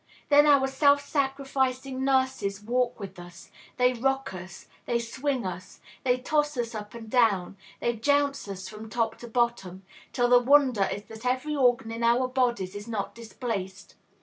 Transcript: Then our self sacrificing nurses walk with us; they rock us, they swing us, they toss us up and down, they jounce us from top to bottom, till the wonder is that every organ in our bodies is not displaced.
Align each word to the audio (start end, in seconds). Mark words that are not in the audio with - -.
Then 0.29 0.47
our 0.47 0.65
self 0.67 0.99
sacrificing 1.05 2.03
nurses 2.03 2.63
walk 2.63 2.99
with 2.99 3.19
us; 3.19 3.51
they 3.77 3.93
rock 3.93 4.33
us, 4.33 4.67
they 4.87 4.97
swing 4.97 5.45
us, 5.45 5.79
they 6.03 6.17
toss 6.17 6.57
us 6.57 6.73
up 6.73 6.95
and 6.95 7.07
down, 7.07 7.55
they 7.81 7.93
jounce 7.95 8.47
us 8.47 8.67
from 8.67 8.89
top 8.89 9.19
to 9.19 9.27
bottom, 9.27 9.83
till 10.11 10.27
the 10.29 10.39
wonder 10.39 10.89
is 10.91 11.03
that 11.03 11.23
every 11.23 11.55
organ 11.55 11.91
in 11.91 12.01
our 12.01 12.27
bodies 12.27 12.73
is 12.73 12.87
not 12.87 13.13
displaced. 13.13 13.93